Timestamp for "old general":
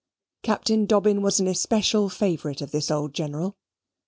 2.89-3.55